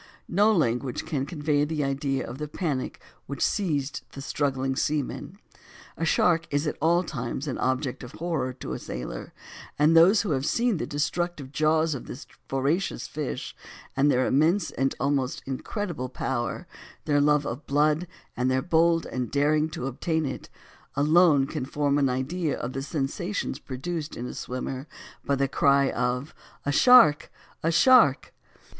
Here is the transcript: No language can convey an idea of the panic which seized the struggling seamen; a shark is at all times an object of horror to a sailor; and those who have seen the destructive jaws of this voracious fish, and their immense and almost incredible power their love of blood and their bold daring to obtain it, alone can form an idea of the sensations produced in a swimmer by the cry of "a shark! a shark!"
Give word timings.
No 0.27 0.51
language 0.51 1.05
can 1.05 1.27
convey 1.27 1.61
an 1.61 1.69
idea 1.83 2.27
of 2.27 2.39
the 2.39 2.47
panic 2.47 2.99
which 3.27 3.45
seized 3.45 4.01
the 4.13 4.21
struggling 4.23 4.75
seamen; 4.75 5.37
a 5.95 6.05
shark 6.05 6.47
is 6.49 6.65
at 6.65 6.75
all 6.81 7.03
times 7.03 7.47
an 7.47 7.59
object 7.59 8.01
of 8.01 8.13
horror 8.13 8.51
to 8.53 8.73
a 8.73 8.79
sailor; 8.79 9.31
and 9.77 9.95
those 9.95 10.23
who 10.23 10.31
have 10.31 10.43
seen 10.47 10.77
the 10.77 10.87
destructive 10.87 11.51
jaws 11.51 11.93
of 11.93 12.07
this 12.07 12.25
voracious 12.49 13.07
fish, 13.07 13.55
and 13.95 14.09
their 14.09 14.25
immense 14.25 14.71
and 14.71 14.95
almost 14.99 15.43
incredible 15.45 16.09
power 16.09 16.65
their 17.05 17.21
love 17.21 17.45
of 17.45 17.67
blood 17.67 18.07
and 18.35 18.49
their 18.49 18.63
bold 18.63 19.05
daring 19.29 19.69
to 19.69 19.85
obtain 19.85 20.25
it, 20.25 20.49
alone 20.95 21.45
can 21.45 21.63
form 21.63 21.99
an 21.99 22.09
idea 22.09 22.57
of 22.57 22.73
the 22.73 22.81
sensations 22.81 23.59
produced 23.59 24.17
in 24.17 24.25
a 24.25 24.33
swimmer 24.33 24.87
by 25.23 25.35
the 25.35 25.47
cry 25.47 25.91
of 25.91 26.33
"a 26.65 26.71
shark! 26.71 27.31
a 27.61 27.71
shark!" 27.71 28.33